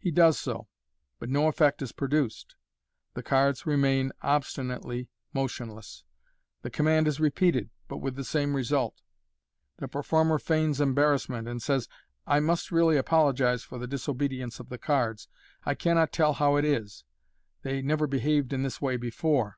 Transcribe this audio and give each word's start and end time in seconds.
He 0.00 0.10
does 0.10 0.36
so, 0.36 0.66
but 1.20 1.28
no 1.28 1.46
effect 1.46 1.80
is 1.80 1.92
produced 1.92 2.48
j 2.48 2.56
the 3.12 3.22
cards 3.22 3.64
remain 3.64 4.10
obstinately 4.20 5.10
motionless. 5.32 6.02
The 6.62 6.70
command 6.70 7.06
is 7.06 7.20
repeated, 7.20 7.70
but 7.86 7.98
with 7.98 8.16
the 8.16 8.24
same 8.24 8.56
result. 8.56 9.00
The 9.76 9.86
performer 9.86 10.40
feigns 10.40 10.80
embarrassment, 10.80 11.46
and 11.46 11.62
says," 11.62 11.88
I 12.26 12.40
must 12.40 12.72
really 12.72 12.96
apolo 12.96 13.32
gize 13.32 13.62
for 13.64 13.78
the 13.78 13.86
disobedience 13.86 14.58
of 14.58 14.70
the 14.70 14.76
cards. 14.78 15.28
I 15.64 15.76
cannot 15.76 16.10
tell 16.12 16.32
how 16.32 16.56
it 16.56 16.64
is 16.64 17.04
j 17.62 17.74
they 17.76 17.80
never 17.82 18.08
behaved 18.08 18.52
in 18.52 18.64
this 18.64 18.80
way 18.82 18.96
before. 18.96 19.52